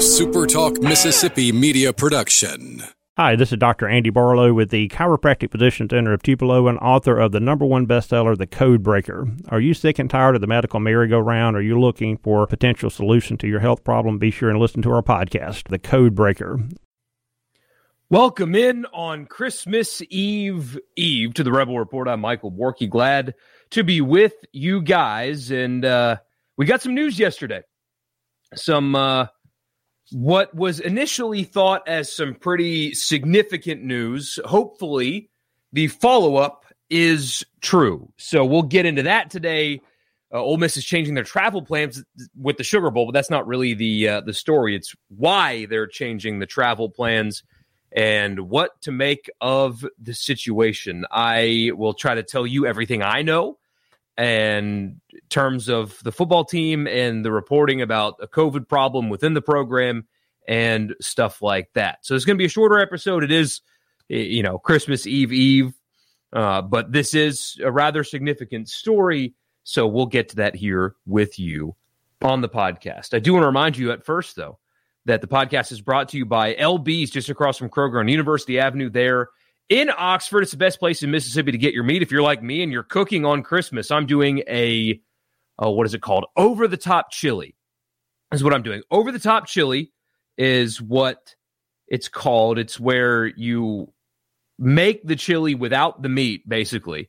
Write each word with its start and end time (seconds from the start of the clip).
SuperTalk 0.00 0.82
Mississippi 0.82 1.52
media 1.52 1.92
production. 1.92 2.82
Hi, 3.18 3.36
this 3.36 3.52
is 3.52 3.58
Dr. 3.58 3.86
Andy 3.86 4.08
Barlow 4.08 4.54
with 4.54 4.70
the 4.70 4.88
Chiropractic 4.88 5.52
Physician 5.52 5.90
Center 5.90 6.14
of 6.14 6.22
Tupelo 6.22 6.68
and 6.68 6.78
author 6.78 7.18
of 7.18 7.32
the 7.32 7.38
number 7.38 7.66
one 7.66 7.86
bestseller, 7.86 8.34
The 8.34 8.46
Code 8.46 8.82
Breaker. 8.82 9.28
Are 9.50 9.60
you 9.60 9.74
sick 9.74 9.98
and 9.98 10.08
tired 10.08 10.36
of 10.36 10.40
the 10.40 10.46
medical 10.46 10.80
merry-go-round? 10.80 11.54
Are 11.54 11.60
you 11.60 11.78
looking 11.78 12.16
for 12.16 12.42
a 12.42 12.46
potential 12.46 12.88
solution 12.88 13.36
to 13.36 13.46
your 13.46 13.60
health 13.60 13.84
problem? 13.84 14.18
Be 14.18 14.30
sure 14.30 14.48
and 14.48 14.58
listen 14.58 14.80
to 14.80 14.90
our 14.90 15.02
podcast, 15.02 15.68
The 15.68 15.78
Code 15.78 16.14
Breaker. 16.14 16.58
Welcome 18.08 18.54
in 18.54 18.86
on 18.94 19.26
Christmas 19.26 20.00
Eve 20.08 20.78
Eve 20.96 21.34
to 21.34 21.44
the 21.44 21.52
Rebel 21.52 21.78
Report. 21.78 22.08
I'm 22.08 22.20
Michael 22.20 22.50
Borky. 22.50 22.88
Glad 22.88 23.34
to 23.72 23.84
be 23.84 24.00
with 24.00 24.32
you 24.50 24.80
guys. 24.80 25.50
And 25.50 25.84
uh, 25.84 26.16
we 26.56 26.64
got 26.64 26.80
some 26.80 26.94
news 26.94 27.18
yesterday. 27.18 27.60
Some 28.54 28.96
uh, 28.96 29.26
what 30.12 30.54
was 30.54 30.80
initially 30.80 31.44
thought 31.44 31.86
as 31.88 32.12
some 32.12 32.34
pretty 32.34 32.94
significant 32.94 33.82
news. 33.82 34.38
Hopefully, 34.44 35.30
the 35.72 35.88
follow 35.88 36.36
up 36.36 36.66
is 36.88 37.44
true. 37.60 38.12
So 38.16 38.44
we'll 38.44 38.62
get 38.62 38.86
into 38.86 39.04
that 39.04 39.30
today. 39.30 39.80
Uh, 40.32 40.42
Ole 40.42 40.58
Miss 40.58 40.76
is 40.76 40.84
changing 40.84 41.14
their 41.14 41.24
travel 41.24 41.62
plans 41.62 42.02
with 42.36 42.56
the 42.56 42.64
Sugar 42.64 42.90
Bowl, 42.90 43.06
but 43.06 43.12
that's 43.12 43.30
not 43.30 43.46
really 43.46 43.74
the 43.74 44.08
uh, 44.08 44.20
the 44.20 44.34
story. 44.34 44.76
It's 44.76 44.94
why 45.08 45.66
they're 45.66 45.86
changing 45.86 46.38
the 46.38 46.46
travel 46.46 46.88
plans 46.88 47.42
and 47.92 48.48
what 48.48 48.80
to 48.82 48.92
make 48.92 49.30
of 49.40 49.84
the 50.00 50.14
situation. 50.14 51.04
I 51.10 51.70
will 51.74 51.94
try 51.94 52.14
to 52.14 52.22
tell 52.22 52.46
you 52.46 52.66
everything 52.66 53.02
I 53.02 53.22
know 53.22 53.58
and 54.16 55.00
terms 55.28 55.68
of 55.68 55.98
the 56.02 56.12
football 56.12 56.44
team 56.44 56.86
and 56.86 57.24
the 57.24 57.32
reporting 57.32 57.82
about 57.82 58.16
a 58.20 58.28
COVID 58.28 58.68
problem 58.68 59.08
within 59.08 59.34
the 59.34 59.42
program 59.42 60.06
and 60.46 60.94
stuff 61.00 61.42
like 61.42 61.70
that. 61.74 61.98
So 62.02 62.14
it's 62.14 62.24
going 62.24 62.36
to 62.36 62.42
be 62.42 62.46
a 62.46 62.50
shorter 62.50 62.78
episode. 62.78 63.24
It 63.24 63.32
is, 63.32 63.60
you 64.08 64.42
know, 64.42 64.58
Christmas 64.58 65.06
Eve 65.06 65.32
Eve, 65.32 65.72
uh, 66.32 66.62
but 66.62 66.92
this 66.92 67.14
is 67.14 67.58
a 67.62 67.70
rather 67.70 68.04
significant 68.04 68.68
story. 68.68 69.34
So 69.62 69.86
we'll 69.86 70.06
get 70.06 70.30
to 70.30 70.36
that 70.36 70.54
here 70.54 70.96
with 71.06 71.38
you 71.38 71.76
on 72.22 72.40
the 72.40 72.48
podcast. 72.48 73.14
I 73.14 73.20
do 73.20 73.32
want 73.32 73.42
to 73.42 73.46
remind 73.46 73.78
you 73.78 73.92
at 73.92 74.04
first, 74.04 74.36
though, 74.36 74.58
that 75.04 75.20
the 75.20 75.28
podcast 75.28 75.72
is 75.72 75.80
brought 75.80 76.08
to 76.10 76.18
you 76.18 76.26
by 76.26 76.54
LB's 76.54 77.10
just 77.10 77.28
across 77.28 77.56
from 77.56 77.70
Kroger 77.70 78.00
on 78.00 78.08
University 78.08 78.58
Avenue 78.58 78.90
there 78.90 79.28
in 79.70 79.88
Oxford. 79.96 80.42
It's 80.42 80.50
the 80.50 80.58
best 80.58 80.78
place 80.78 81.02
in 81.02 81.10
Mississippi 81.10 81.52
to 81.52 81.58
get 81.58 81.72
your 81.72 81.84
meat. 81.84 82.02
If 82.02 82.10
you're 82.10 82.22
like 82.22 82.42
me 82.42 82.62
and 82.62 82.70
you're 82.70 82.82
cooking 82.82 83.24
on 83.24 83.42
Christmas, 83.42 83.90
I'm 83.90 84.04
doing 84.04 84.42
a, 84.48 85.00
oh, 85.58 85.70
what 85.70 85.86
is 85.86 85.94
it 85.94 86.02
called? 86.02 86.26
Over 86.36 86.68
the 86.68 86.76
top 86.76 87.10
chili 87.10 87.56
is 88.32 88.44
what 88.44 88.52
I'm 88.52 88.62
doing. 88.62 88.82
Over 88.90 89.12
the 89.12 89.18
top 89.18 89.46
chili 89.46 89.92
is 90.36 90.82
what 90.82 91.34
it's 91.88 92.08
called. 92.08 92.58
It's 92.58 92.78
where 92.78 93.24
you 93.24 93.92
make 94.58 95.06
the 95.06 95.16
chili 95.16 95.54
without 95.54 96.02
the 96.02 96.08
meat, 96.08 96.46
basically, 96.46 97.08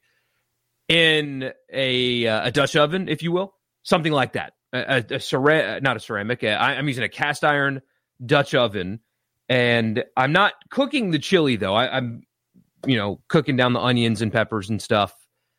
in 0.88 1.52
a, 1.74 2.28
uh, 2.28 2.48
a 2.48 2.52
Dutch 2.52 2.76
oven, 2.76 3.10
if 3.10 3.24
you 3.24 3.32
will, 3.32 3.54
something 3.84 4.12
like 4.12 4.34
that. 4.34 4.54
A, 4.72 5.04
a, 5.10 5.16
a 5.16 5.20
ceramic, 5.20 5.84
not 5.84 5.98
a 5.98 6.00
ceramic. 6.00 6.44
I, 6.44 6.76
I'm 6.76 6.88
using 6.88 7.04
a 7.04 7.10
cast 7.10 7.44
iron 7.44 7.82
Dutch 8.24 8.54
oven, 8.54 9.00
and 9.50 10.04
I'm 10.16 10.32
not 10.32 10.54
cooking 10.70 11.12
the 11.12 11.20
chili 11.20 11.56
though. 11.56 11.74
I, 11.74 11.98
I'm, 11.98 12.24
you 12.86 12.98
know, 12.98 13.22
cooking 13.28 13.56
down 13.56 13.74
the 13.74 13.80
onions 13.80 14.22
and 14.22 14.32
peppers 14.32 14.70
and 14.70 14.82
stuff, 14.82 15.14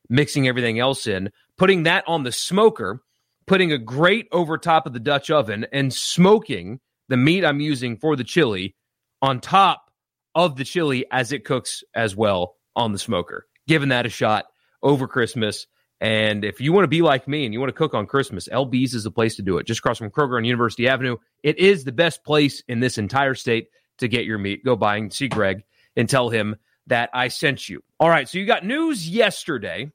mixing 0.09 0.49
everything 0.49 0.79
else 0.79 1.07
in, 1.07 1.31
putting 1.57 1.85
that 1.85 2.05
on 2.07 2.23
the 2.23 2.33
smoker, 2.33 3.03
putting 3.47 3.73
a 3.73 3.79
grate 3.79 4.29
over 4.33 4.59
top 4.59 4.87
of 4.87 4.93
the 4.93 5.01
Dutch 5.01 5.31
oven, 5.31 5.67
and 5.73 5.93
smoking 5.93 6.81
the 7.09 7.17
meat 7.17 7.45
I'm 7.45 7.61
using 7.61 7.97
for 7.97 8.17
the 8.17 8.25
chili 8.25 8.75
on 9.21 9.41
top 9.41 9.91
of 10.35 10.57
the 10.57 10.65
chili 10.65 11.05
as 11.11 11.33
it 11.33 11.45
cooks 11.45 11.85
as 11.95 12.17
well 12.17 12.57
on 12.75 12.93
the 12.93 12.99
smoker. 12.99 13.47
Giving 13.67 13.91
that 13.91 14.07
a 14.07 14.11
shot 14.11 14.47
over 14.83 15.07
Christmas. 15.07 15.67
And 16.01 16.45
if 16.45 16.61
you 16.61 16.73
want 16.73 16.85
to 16.85 16.89
be 16.89 17.03
like 17.03 17.29
me 17.29 17.45
and 17.45 17.55
you 17.55 17.61
want 17.61 17.69
to 17.69 17.79
cook 17.79 17.95
on 17.95 18.07
Christmas, 18.07 18.49
LB's 18.49 18.95
is 18.95 19.05
the 19.05 19.11
place 19.11 19.37
to 19.37 19.43
do 19.43 19.59
it. 19.59 19.67
Just 19.67 19.81
across 19.81 19.99
from 19.99 20.11
Kroger 20.11 20.37
on 20.37 20.45
University 20.45 20.89
Avenue. 20.89 21.17
It 21.45 21.59
is 21.59 21.85
the 21.85 21.93
best 21.93 22.25
place 22.25 22.63
in 22.67 22.81
this 22.81 22.99
entire 22.99 23.35
state 23.35 23.69
to 23.99 24.09
get 24.09 24.25
your 24.25 24.39
meat. 24.39 24.65
Go 24.65 24.75
by 24.75 24.97
and 24.97 25.13
see 25.13 25.29
Greg 25.29 25.63
and 25.97 26.09
tell 26.09 26.29
him 26.29 26.57
that 26.87 27.11
I 27.13 27.29
sent 27.29 27.69
you. 27.69 27.83
All 28.01 28.09
right, 28.09 28.29
so 28.29 28.39
you 28.39 28.47
got 28.47 28.65
news 28.65 29.09
yesterday 29.09 29.93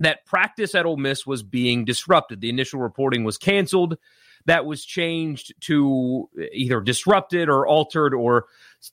that 0.00 0.24
practice 0.26 0.74
at 0.74 0.86
Ole 0.86 0.96
Miss 0.96 1.26
was 1.26 1.42
being 1.42 1.84
disrupted. 1.84 2.40
The 2.40 2.50
initial 2.50 2.80
reporting 2.80 3.24
was 3.24 3.38
canceled. 3.38 3.98
That 4.46 4.64
was 4.64 4.84
changed 4.84 5.54
to 5.62 6.28
either 6.52 6.80
disrupted 6.80 7.48
or 7.48 7.66
altered, 7.66 8.14
or 8.14 8.46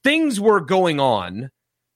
things 0.03 0.39
were 0.39 0.59
going 0.59 0.99
on 0.99 1.51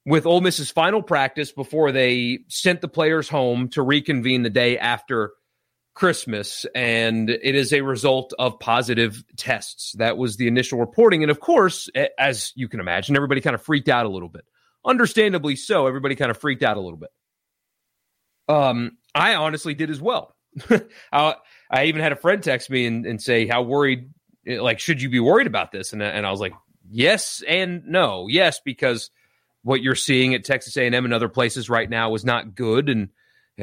with 0.05 0.25
Ole 0.25 0.41
Miss's 0.41 0.71
final 0.71 1.01
practice 1.01 1.51
before 1.51 1.91
they 1.91 2.39
sent 2.47 2.81
the 2.81 2.87
players 2.87 3.27
home 3.27 3.67
to 3.69 3.81
reconvene 3.81 4.43
the 4.43 4.49
day 4.49 4.77
after 4.77 5.31
Christmas. 5.93 6.65
And 6.73 7.29
it 7.29 7.55
is 7.55 7.73
a 7.73 7.81
result 7.81 8.33
of 8.39 8.59
positive 8.59 9.23
tests. 9.35 9.93
That 9.97 10.17
was 10.17 10.37
the 10.37 10.47
initial 10.47 10.79
reporting. 10.79 11.23
And 11.23 11.31
of 11.31 11.39
course, 11.39 11.89
as 12.17 12.53
you 12.55 12.69
can 12.69 12.79
imagine, 12.79 13.15
everybody 13.15 13.41
kind 13.41 13.55
of 13.55 13.61
freaked 13.61 13.89
out 13.89 14.05
a 14.05 14.09
little 14.09 14.29
bit. 14.29 14.45
Understandably 14.85 15.55
so, 15.55 15.87
everybody 15.87 16.15
kind 16.15 16.31
of 16.31 16.37
freaked 16.37 16.63
out 16.63 16.77
a 16.77 16.81
little 16.81 16.97
bit. 16.97 17.09
Um, 18.47 18.97
I 19.13 19.35
honestly 19.35 19.73
did 19.73 19.89
as 19.89 20.01
well. 20.01 20.35
I, 21.11 21.35
I 21.69 21.85
even 21.85 22.01
had 22.01 22.11
a 22.11 22.15
friend 22.15 22.41
text 22.41 22.69
me 22.69 22.85
and, 22.85 23.05
and 23.05 23.21
say, 23.21 23.47
How 23.47 23.61
worried, 23.61 24.09
like, 24.45 24.79
should 24.79 25.01
you 25.01 25.09
be 25.09 25.19
worried 25.19 25.47
about 25.47 25.71
this? 25.71 25.93
And, 25.93 26.01
and 26.01 26.25
I 26.25 26.31
was 26.31 26.39
like, 26.39 26.53
Yes 26.89 27.43
and 27.47 27.83
no. 27.85 28.27
Yes, 28.27 28.59
because 28.63 29.11
what 29.61 29.81
you're 29.81 29.95
seeing 29.95 30.33
at 30.33 30.43
Texas 30.43 30.75
A&M 30.77 30.93
and 30.93 31.13
other 31.13 31.29
places 31.29 31.69
right 31.69 31.89
now 31.89 32.15
is 32.15 32.25
not 32.25 32.55
good, 32.55 32.89
and 32.89 33.09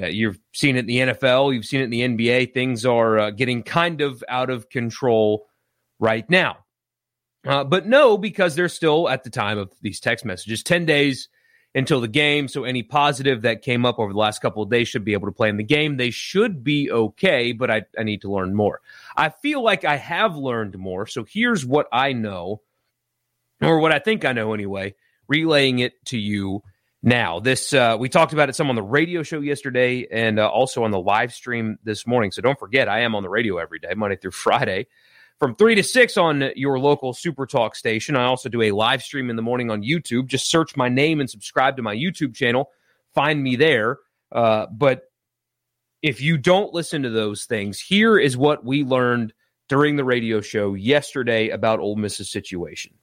uh, 0.00 0.06
you've 0.06 0.38
seen 0.52 0.76
it 0.76 0.80
in 0.80 0.86
the 0.86 0.98
NFL, 0.98 1.54
you've 1.54 1.64
seen 1.64 1.80
it 1.80 1.84
in 1.84 1.90
the 1.90 2.28
NBA. 2.28 2.52
Things 2.52 2.84
are 2.84 3.18
uh, 3.18 3.30
getting 3.30 3.62
kind 3.62 4.00
of 4.00 4.22
out 4.28 4.50
of 4.50 4.68
control 4.68 5.46
right 5.98 6.28
now. 6.28 6.58
Uh, 7.46 7.64
but 7.64 7.86
no, 7.86 8.18
because 8.18 8.56
they're 8.56 8.68
still 8.68 9.08
at 9.08 9.24
the 9.24 9.30
time 9.30 9.58
of 9.58 9.72
these 9.80 10.00
text 10.00 10.24
messages, 10.24 10.62
ten 10.62 10.84
days 10.84 11.28
until 11.74 12.00
the 12.00 12.08
game. 12.08 12.48
So 12.48 12.64
any 12.64 12.82
positive 12.82 13.42
that 13.42 13.62
came 13.62 13.84
up 13.84 13.98
over 13.98 14.12
the 14.12 14.18
last 14.18 14.40
couple 14.40 14.62
of 14.62 14.70
days 14.70 14.88
should 14.88 15.04
be 15.04 15.12
able 15.12 15.28
to 15.28 15.32
play 15.32 15.48
in 15.48 15.58
the 15.58 15.62
game. 15.62 15.96
They 15.96 16.10
should 16.10 16.64
be 16.64 16.90
okay, 16.90 17.52
but 17.52 17.70
I, 17.70 17.82
I 17.98 18.02
need 18.02 18.22
to 18.22 18.32
learn 18.32 18.54
more. 18.54 18.80
I 19.16 19.28
feel 19.28 19.62
like 19.62 19.84
I 19.84 19.96
have 19.96 20.36
learned 20.36 20.76
more. 20.78 21.06
So 21.06 21.24
here's 21.24 21.64
what 21.64 21.86
I 21.92 22.14
know, 22.14 22.62
or 23.60 23.78
what 23.78 23.92
I 23.92 23.98
think 23.98 24.24
I 24.24 24.32
know 24.32 24.52
anyway 24.52 24.94
relaying 25.28 25.78
it 25.80 26.04
to 26.06 26.18
you 26.18 26.62
now. 27.02 27.40
This 27.40 27.72
uh, 27.72 27.96
we 27.98 28.08
talked 28.08 28.32
about 28.32 28.48
it 28.48 28.56
some 28.56 28.68
on 28.68 28.76
the 28.76 28.82
radio 28.82 29.22
show 29.22 29.40
yesterday, 29.40 30.06
and 30.10 30.38
uh, 30.38 30.48
also 30.48 30.84
on 30.84 30.90
the 30.90 31.00
live 31.00 31.32
stream 31.32 31.78
this 31.84 32.06
morning. 32.06 32.30
So 32.30 32.42
don't 32.42 32.58
forget, 32.58 32.88
I 32.88 33.00
am 33.00 33.14
on 33.14 33.22
the 33.22 33.28
radio 33.28 33.58
every 33.58 33.78
day, 33.78 33.94
Monday 33.94 34.16
through 34.16 34.30
Friday, 34.32 34.86
from 35.38 35.54
three 35.54 35.74
to 35.74 35.82
six 35.82 36.16
on 36.16 36.50
your 36.56 36.78
local 36.78 37.12
Super 37.12 37.46
Talk 37.46 37.74
station. 37.74 38.16
I 38.16 38.24
also 38.24 38.48
do 38.48 38.62
a 38.62 38.72
live 38.72 39.02
stream 39.02 39.30
in 39.30 39.36
the 39.36 39.42
morning 39.42 39.70
on 39.70 39.82
YouTube. 39.82 40.26
Just 40.26 40.50
search 40.50 40.76
my 40.76 40.88
name 40.88 41.20
and 41.20 41.28
subscribe 41.28 41.76
to 41.76 41.82
my 41.82 41.94
YouTube 41.94 42.34
channel. 42.34 42.70
Find 43.14 43.42
me 43.42 43.56
there. 43.56 43.98
Uh, 44.32 44.66
but 44.70 45.02
if 46.02 46.20
you 46.20 46.38
don't 46.38 46.72
listen 46.72 47.02
to 47.02 47.10
those 47.10 47.44
things, 47.44 47.80
here 47.80 48.18
is 48.18 48.36
what 48.36 48.64
we 48.64 48.84
learned 48.84 49.32
during 49.68 49.96
the 49.96 50.04
radio 50.04 50.40
show 50.40 50.74
yesterday 50.74 51.48
about 51.48 51.80
Ole 51.80 51.96
Miss's 51.96 52.30
situation. 52.30 52.94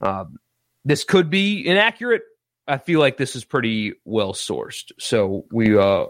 Um, 0.00 0.38
this 0.84 1.04
could 1.04 1.30
be 1.30 1.66
inaccurate. 1.66 2.22
I 2.66 2.78
feel 2.78 3.00
like 3.00 3.16
this 3.16 3.36
is 3.36 3.44
pretty 3.44 3.94
well 4.04 4.32
sourced. 4.32 4.92
So 4.98 5.44
we 5.50 5.76
uh, 5.76 6.06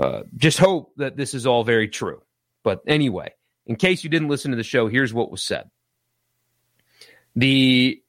uh, 0.00 0.22
just 0.36 0.58
hope 0.58 0.92
that 0.96 1.16
this 1.16 1.34
is 1.34 1.46
all 1.46 1.64
very 1.64 1.88
true. 1.88 2.22
But 2.62 2.82
anyway, 2.86 3.32
in 3.68 3.76
case 3.76 4.02
you 4.02 4.10
didn't 4.10 4.28
listen 4.28 4.50
to 4.50 4.56
the 4.56 4.64
show, 4.64 4.88
here's 4.88 5.14
what 5.14 5.30
was 5.30 5.42
said. 5.42 5.70
The 7.36 8.02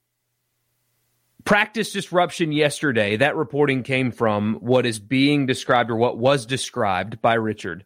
practice 1.43 1.91
disruption 1.91 2.51
yesterday, 2.51 3.17
that 3.17 3.35
reporting 3.35 3.83
came 3.83 4.11
from 4.11 4.55
what 4.61 4.85
is 4.85 4.99
being 4.99 5.45
described 5.45 5.91
or 5.91 5.97
what 5.97 6.17
was 6.17 6.45
described 6.45 7.21
by 7.21 7.33
Richard 7.35 7.85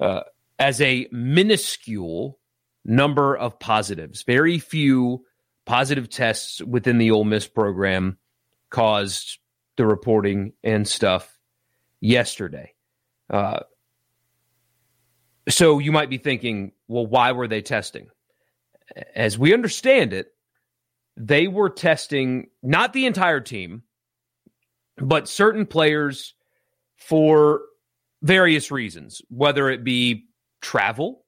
uh, 0.00 0.20
as 0.58 0.80
a 0.80 1.08
minuscule 1.10 2.38
number 2.84 3.36
of 3.36 3.58
positives. 3.58 4.22
Very 4.22 4.58
few 4.58 5.24
positive 5.64 6.10
tests 6.10 6.60
within 6.60 6.98
the 6.98 7.10
Ole 7.10 7.24
Miss 7.24 7.48
program 7.48 8.18
caused 8.68 9.38
the 9.76 9.86
reporting 9.86 10.52
and 10.62 10.86
stuff 10.86 11.38
yesterday. 12.00 12.74
Uh, 13.30 13.60
so 15.48 15.78
you 15.78 15.92
might 15.92 16.10
be 16.10 16.18
thinking, 16.18 16.72
well, 16.88 17.06
why 17.06 17.32
were 17.32 17.48
they 17.48 17.62
testing? 17.62 18.08
As 19.14 19.38
we 19.38 19.54
understand 19.54 20.12
it, 20.12 20.28
they 21.16 21.48
were 21.48 21.70
testing 21.70 22.48
not 22.62 22.92
the 22.92 23.06
entire 23.06 23.40
team, 23.40 23.82
but 24.96 25.28
certain 25.28 25.66
players 25.66 26.34
for 26.96 27.62
various 28.22 28.70
reasons, 28.70 29.22
whether 29.28 29.68
it 29.70 29.84
be 29.84 30.26
travel, 30.60 31.24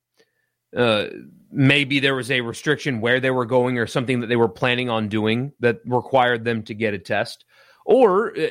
Uh, 0.76 1.06
maybe 1.50 2.00
there 2.00 2.16
was 2.16 2.30
a 2.30 2.40
restriction 2.40 3.00
where 3.00 3.20
they 3.20 3.30
were 3.30 3.46
going 3.46 3.78
or 3.78 3.86
something 3.86 4.20
that 4.20 4.26
they 4.26 4.36
were 4.36 4.48
planning 4.48 4.90
on 4.90 5.08
doing 5.08 5.52
that 5.60 5.78
required 5.84 6.44
them 6.44 6.62
to 6.64 6.74
get 6.74 6.94
a 6.94 6.98
test. 6.98 7.44
Or 7.84 8.36
uh, 8.36 8.48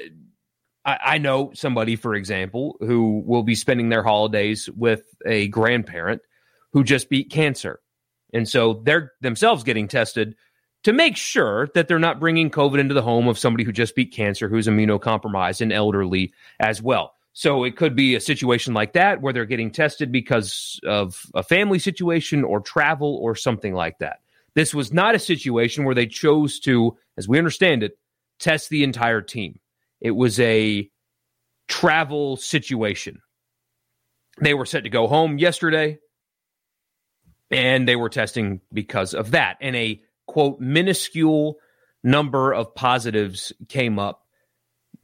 I, 0.86 0.98
I 1.04 1.18
know 1.18 1.52
somebody, 1.54 1.96
for 1.96 2.16
example, 2.16 2.78
who 2.80 3.24
will 3.26 3.44
be 3.44 3.56
spending 3.56 3.90
their 3.90 4.04
holidays 4.04 4.70
with 4.76 5.04
a 5.26 5.48
grandparent 5.50 6.22
who 6.72 6.84
just 6.84 7.10
beat 7.10 7.30
cancer. 7.30 7.80
And 8.34 8.48
so 8.48 8.82
they're 8.84 9.12
themselves 9.22 9.64
getting 9.64 9.88
tested 9.88 10.36
to 10.84 10.92
make 10.92 11.16
sure 11.16 11.70
that 11.76 11.88
they're 11.88 12.00
not 12.00 12.20
bringing 12.20 12.50
COVID 12.50 12.80
into 12.80 12.94
the 12.94 13.02
home 13.02 13.28
of 13.28 13.40
somebody 13.40 13.64
who 13.64 13.72
just 13.72 13.96
beat 13.96 14.12
cancer, 14.12 14.50
who's 14.50 14.68
immunocompromised 14.68 15.62
and 15.62 15.72
elderly 15.72 16.34
as 16.60 16.82
well. 16.82 17.14
So 17.34 17.64
it 17.64 17.78
could 17.78 17.96
be 17.96 18.16
a 18.16 18.20
situation 18.20 18.74
like 18.74 18.94
that 18.94 19.22
where 19.22 19.34
they're 19.34 19.46
getting 19.46 19.72
tested 19.72 20.12
because 20.12 20.80
of 20.86 21.26
a 21.34 21.42
family 21.42 21.80
situation 21.80 22.44
or 22.44 22.60
travel 22.60 23.18
or 23.22 23.36
something 23.36 23.74
like 23.74 23.98
that. 24.00 24.18
This 24.56 24.74
was 24.74 24.94
not 24.94 25.16
a 25.16 25.20
situation 25.20 25.84
where 25.84 25.96
they 25.96 26.06
chose 26.06 26.60
to, 26.62 26.96
as 27.18 27.28
we 27.28 27.40
understand 27.40 27.82
it, 27.82 27.98
test 28.40 28.70
the 28.70 28.84
entire 28.84 29.22
team. 29.22 29.60
It 30.04 30.12
was 30.12 30.40
a 30.40 30.90
travel 31.68 32.36
situation. 32.36 33.22
They 34.40 34.54
were 34.54 34.66
set 34.66 34.84
to 34.84 34.90
go 34.90 35.08
home 35.08 35.38
yesterday, 35.38 35.98
and 37.50 37.88
they 37.88 37.96
were 37.96 38.10
testing 38.10 38.62
because 38.72 39.14
of 39.14 39.32
that. 39.32 39.58
And 39.62 39.76
a 39.76 40.02
quote, 40.28 40.60
minuscule 40.60 41.56
number 42.04 42.54
of 42.54 42.76
positives 42.76 43.54
came 43.70 43.98
up 43.98 44.22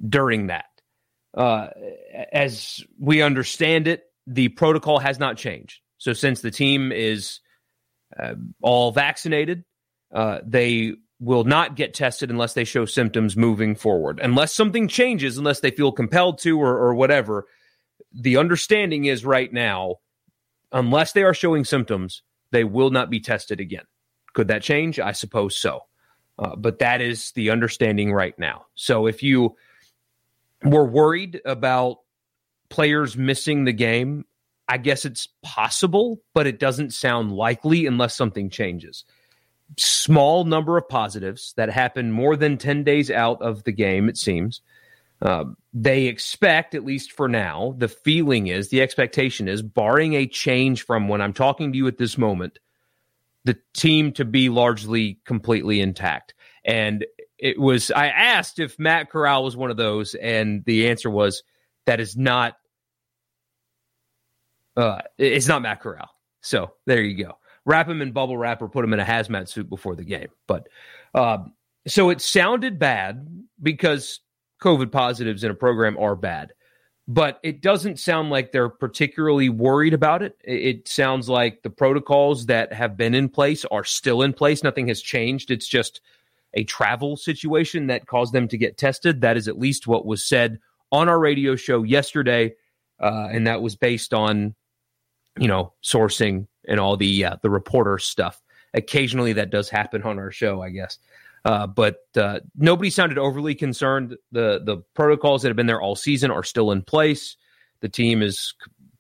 during 0.06 0.48
that. 0.48 0.66
Uh, 1.34 1.68
as 2.34 2.84
we 3.00 3.22
understand 3.22 3.88
it, 3.88 4.04
the 4.28 4.50
protocol 4.50 5.00
has 5.00 5.18
not 5.18 5.38
changed. 5.38 5.80
So 5.98 6.14
since 6.14 6.42
the 6.42 6.52
team 6.52 6.92
is 6.92 7.40
uh, 8.22 8.34
all 8.62 8.92
vaccinated, 8.92 9.64
uh, 10.14 10.40
they 10.46 10.94
will 11.20 11.44
not 11.44 11.76
get 11.76 11.94
tested 11.94 12.30
unless 12.30 12.54
they 12.54 12.64
show 12.64 12.86
symptoms 12.86 13.36
moving 13.36 13.76
forward. 13.76 14.20
Unless 14.22 14.54
something 14.54 14.88
changes, 14.88 15.38
unless 15.38 15.60
they 15.60 15.72
feel 15.72 15.92
compelled 15.92 16.40
to 16.40 16.60
or, 16.60 16.78
or 16.78 16.96
whatever, 16.96 17.46
the 18.14 18.38
understanding 18.38 19.06
is 19.06 19.26
right 19.26 19.52
now, 19.52 19.96
unless 20.72 21.12
they 21.12 21.24
are 21.24 21.34
showing 21.34 21.66
symptoms, 21.66 22.24
they 22.52 22.64
will 22.64 22.90
not 22.90 23.10
be 23.10 23.20
tested 23.20 23.60
again. 23.60 23.84
Could 24.34 24.48
that 24.48 24.64
change? 24.64 25.00
I 25.00 25.12
suppose 25.12 25.56
so. 25.58 25.82
Uh, 26.38 26.56
but 26.56 26.80
that 26.80 27.02
is 27.02 27.32
the 27.34 27.50
understanding 27.50 28.14
right 28.14 28.38
now. 28.40 28.66
So 28.76 29.08
if 29.08 29.22
you 29.22 29.56
were 30.64 30.86
worried 30.86 31.42
about 31.44 31.98
players 32.70 33.18
missing 33.18 33.66
the 33.66 33.74
game, 33.74 34.24
I 34.68 34.78
guess 34.78 35.04
it's 35.04 35.28
possible, 35.44 36.22
but 36.34 36.48
it 36.48 36.60
doesn't 36.60 36.94
sound 36.94 37.34
likely 37.34 37.88
unless 37.88 38.16
something 38.16 38.50
changes. 38.50 39.04
Small 39.78 40.46
number 40.46 40.78
of 40.78 40.90
positives 40.90 41.54
that 41.58 41.70
happen 41.70 42.12
more 42.12 42.36
than 42.36 42.58
10 42.58 42.84
days 42.84 43.12
out 43.12 43.42
of 43.42 43.64
the 43.64 43.72
game, 43.72 44.10
it 44.10 44.18
seems. 44.18 44.62
Uh, 45.22 45.46
they 45.74 46.06
expect, 46.06 46.74
at 46.74 46.86
least 46.86 47.12
for 47.12 47.28
now, 47.28 47.76
the 47.78 47.88
feeling 47.88 48.48
is, 48.48 48.70
the 48.70 48.82
expectation 48.82 49.48
is, 49.48 49.62
barring 49.62 50.14
a 50.14 50.26
change 50.26 50.86
from 50.86 51.08
when 51.08 51.22
I'm 51.22 51.34
talking 51.34 51.72
to 51.72 51.78
you 51.78 51.88
at 51.88 51.98
this 51.98 52.18
moment, 52.18 52.58
the 53.44 53.58
team 53.74 54.12
to 54.14 54.26
be 54.26 54.50
largely 54.50 55.20
completely 55.26 55.82
intact. 55.82 56.34
And 56.64 57.06
it 57.38 57.60
was, 57.60 57.92
I 57.92 58.08
asked 58.08 58.60
if 58.60 58.80
Matt 58.80 59.10
Corral 59.10 59.44
was 59.44 59.58
one 59.58 59.72
of 59.72 59.78
those, 59.78 60.16
and 60.16 60.64
the 60.66 60.90
answer 60.90 61.10
was 61.10 61.44
that 61.86 62.00
is 62.00 62.16
not, 62.16 62.56
uh, 64.78 65.00
it's 65.18 65.48
not 65.48 65.62
Matt 65.62 65.82
Corral. 65.82 66.10
So 66.42 66.74
there 66.86 67.02
you 67.02 67.24
go. 67.24 67.39
Wrap 67.66 67.88
him 67.88 68.02
in 68.02 68.12
bubble 68.12 68.38
wrap 68.38 68.62
or 68.62 68.70
put 68.70 68.86
him 68.86 68.94
in 68.94 69.00
a 69.00 69.06
hazmat 69.06 69.48
suit 69.48 69.70
before 69.70 69.96
the 69.96 70.04
game. 70.04 70.30
But 70.48 70.68
um, 71.14 71.54
so 71.88 72.10
it 72.10 72.22
sounded 72.22 72.80
bad 72.80 73.28
because 73.62 74.22
COVID 74.62 74.92
positives 74.92 75.44
in 75.44 75.52
a 75.52 75.56
program 75.56 75.98
are 75.98 76.16
bad 76.16 76.54
but 77.10 77.40
it 77.42 77.60
doesn't 77.60 78.00
sound 78.00 78.30
like 78.30 78.52
they're 78.52 78.70
particularly 78.70 79.50
worried 79.50 79.96
about 79.96 80.22
it. 80.22 80.38
It 80.44 80.88
sounds 80.88 81.28
like 81.28 81.64
the 81.64 81.70
protocols 81.72 82.46
that 82.46 82.72
have 82.72 82.96
been 82.96 83.16
in 83.16 83.30
place 83.30 83.66
are 83.66 83.84
still 83.84 84.22
in 84.22 84.32
place. 84.32 84.64
Nothing 84.64 84.88
has 84.90 85.02
changed. 85.02 85.50
It's 85.50 85.68
just 85.68 86.02
a 86.54 86.64
travel 86.66 87.18
situation 87.18 87.88
that 87.88 88.06
caused 88.06 88.32
them 88.32 88.48
to 88.50 88.60
get 88.60 88.78
tested. 88.78 89.22
That 89.22 89.38
is 89.38 89.48
at 89.48 89.58
least 89.58 89.88
what 89.88 90.06
was 90.06 90.24
said 90.24 90.60
on 90.92 91.10
our 91.10 91.20
radio 91.20 91.56
show 91.56 91.82
yesterday, 91.82 92.54
uh, 93.00 93.30
and 93.32 93.48
that 93.48 93.64
was 93.64 93.76
based 93.76 94.14
on 94.14 94.54
you 95.40 95.48
know 95.48 95.74
sourcing 95.84 96.46
and 96.70 96.80
all 96.80 96.96
the 96.96 97.26
uh, 97.26 97.36
the 97.42 97.50
reporter 97.50 97.98
stuff. 97.98 98.42
Occasionally, 98.74 99.34
that 99.34 99.50
does 99.50 99.70
happen 99.70 100.04
on 100.04 100.20
our 100.20 100.32
show, 100.32 100.62
I 100.62 100.70
guess. 100.70 101.00
Uh, 101.44 101.66
but 101.68 102.06
uh, 102.16 102.40
nobody 102.56 102.90
sounded 102.90 103.18
overly 103.18 103.56
concerned. 103.56 104.16
The 104.32 104.62
the 104.64 104.78
protocols 104.94 105.42
that 105.42 105.50
have 105.50 105.58
been 105.58 105.68
there 105.68 105.82
all 105.82 105.96
season 105.96 106.32
are 106.32 106.44
still 106.44 106.72
in 106.72 106.84
place. 106.84 107.36
The 107.82 107.90
team 107.90 108.22
is 108.22 108.54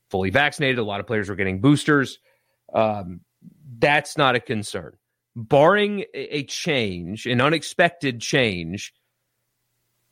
fully 0.09 0.29
vaccinated. 0.29 0.79
A 0.79 0.83
lot 0.83 0.99
of 0.99 1.07
players 1.07 1.29
are 1.29 1.35
getting 1.35 1.61
boosters. 1.61 2.19
Um, 2.73 3.21
that's 3.77 4.17
not 4.17 4.35
a 4.35 4.39
concern. 4.39 4.95
Barring 5.35 6.05
a 6.13 6.43
change, 6.43 7.25
an 7.25 7.39
unexpected 7.39 8.19
change, 8.19 8.93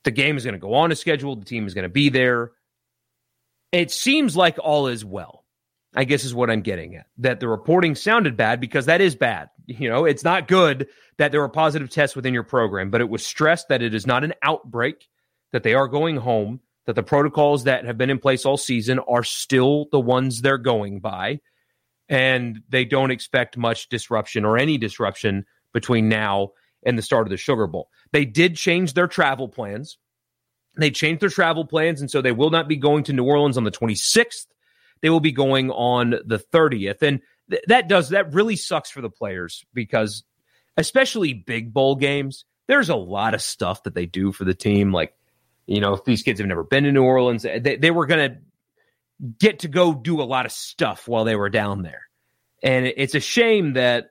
the 0.04 0.12
game 0.12 0.38
is 0.38 0.44
going 0.44 0.54
to 0.54 0.60
go 0.60 0.74
on 0.74 0.92
as 0.92 1.00
scheduled. 1.00 1.42
The 1.42 1.46
team 1.46 1.66
is 1.66 1.74
going 1.74 1.84
to 1.84 1.90
be 1.90 2.10
there. 2.10 2.52
It 3.72 3.92
seems 3.92 4.38
like 4.38 4.58
all 4.60 4.88
is 4.88 5.04
well. 5.04 5.37
I 5.96 6.04
guess 6.04 6.24
is 6.24 6.36
what 6.36 6.50
I'm 6.50 6.62
getting 6.62 6.96
at. 6.96 7.08
That 7.18 7.40
the 7.40 7.48
reporting 7.48 7.96
sounded 7.96 8.38
bad 8.38 8.60
because 8.60 8.86
that 8.86 9.02
is 9.02 9.16
bad. 9.16 9.50
You 9.66 9.90
know, 9.90 10.06
it's 10.06 10.24
not 10.24 10.48
good 10.48 10.88
that 11.18 11.32
there 11.32 11.42
were 11.42 11.50
positive 11.50 11.90
tests 11.90 12.16
within 12.16 12.34
your 12.34 12.44
program, 12.44 12.90
but 12.90 13.02
it 13.02 13.10
was 13.10 13.26
stressed 13.26 13.70
that 13.70 13.82
it 13.82 13.94
is 13.94 14.08
not 14.08 14.24
an 14.24 14.34
outbreak, 14.42 15.08
that 15.52 15.64
they 15.64 15.74
are 15.74 15.88
going 15.88 16.18
home, 16.18 16.62
that 16.86 16.96
the 16.96 17.04
protocols 17.04 17.66
that 17.66 17.86
have 17.86 17.98
been 17.98 18.10
in 18.10 18.20
place 18.20 18.46
all 18.46 18.58
season 18.58 19.00
are 19.00 19.24
still 19.24 19.88
the 19.92 20.00
ones 20.00 20.42
they're 20.42 20.58
going 20.58 21.00
by, 21.00 21.40
and 22.08 22.62
they 22.70 22.86
don't 22.86 23.12
expect 23.12 23.58
much 23.58 23.90
disruption 23.90 24.46
or 24.46 24.58
any 24.58 24.78
disruption 24.78 25.46
between 25.74 26.08
now 26.08 26.52
and 26.86 26.98
the 26.98 27.02
start 27.02 27.28
of 27.28 27.30
the 27.32 27.38
Sugar 27.38 27.68
Bowl. 27.68 27.90
They 28.14 28.24
did 28.24 28.56
change 28.56 28.94
their 28.94 29.08
travel 29.08 29.50
plans. 29.50 29.98
They 30.78 30.92
changed 30.92 31.22
their 31.22 31.30
travel 31.30 31.66
plans, 31.66 32.00
and 32.02 32.10
so 32.10 32.22
they 32.22 32.32
will 32.32 32.52
not 32.52 32.70
be 32.70 32.78
going 32.78 33.04
to 33.06 33.14
New 33.14 33.26
Orleans 33.26 33.58
on 33.58 33.64
the 33.64 33.72
26th. 33.72 34.46
They 35.02 35.10
will 35.10 35.20
be 35.20 35.32
going 35.32 35.72
on 35.72 36.12
the 36.26 36.40
30th. 36.40 37.02
And 37.02 37.22
th- 37.50 37.64
that 37.68 37.88
does, 37.88 38.10
that 38.10 38.34
really 38.34 38.56
sucks 38.56 38.90
for 38.90 39.02
the 39.02 39.10
players 39.10 39.66
because 39.74 40.24
especially 40.76 41.34
big 41.34 41.74
bowl 41.74 41.96
games, 41.96 42.46
there's 42.68 42.90
a 42.90 42.96
lot 42.96 43.34
of 43.34 43.42
stuff 43.42 43.84
that 43.84 43.96
they 43.96 44.06
do 44.06 44.32
for 44.32 44.46
the 44.46 44.54
team. 44.54 44.92
Like, 44.92 45.14
you 45.66 45.82
know, 45.82 45.94
if 45.94 46.06
these 46.06 46.24
kids 46.24 46.40
have 46.40 46.48
never 46.48 46.64
been 46.64 46.84
to 46.84 46.92
New 46.92 47.04
Orleans, 47.04 47.44
they, 47.44 47.78
they 47.78 47.92
were 47.92 48.06
going 48.06 48.32
to 48.32 48.38
get 49.40 49.60
to 49.60 49.68
go 49.68 49.94
do 49.94 50.22
a 50.22 50.24
lot 50.24 50.46
of 50.46 50.52
stuff 50.52 51.08
while 51.08 51.24
they 51.24 51.36
were 51.36 51.50
down 51.50 51.82
there. 51.82 52.04
And 52.64 52.86
it's 52.86 53.16
a 53.16 53.20
shame 53.20 53.74
that 53.74 54.10